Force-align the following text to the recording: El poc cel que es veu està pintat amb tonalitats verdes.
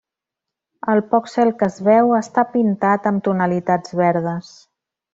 El 0.93 1.01
poc 1.11 1.29
cel 1.33 1.51
que 1.59 1.69
es 1.69 1.77
veu 1.89 2.15
està 2.21 2.47
pintat 2.57 3.09
amb 3.13 3.25
tonalitats 3.31 3.99
verdes. 4.05 4.55